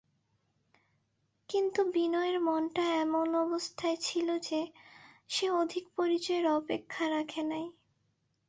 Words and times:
কিন্তু 1.49 1.81
বিনয়ের 1.93 2.37
মনটা 2.39 2.85
এমন 3.01 3.27
অবস্থায় 3.45 3.97
ছিল 4.01 4.27
যে, 4.39 4.59
সে 5.29 5.45
অধিক 5.61 5.85
পরিচয়ের 5.97 6.45
অপেক্ষা 6.59 7.03
রাখে 7.09 7.41
নাই। 7.43 7.65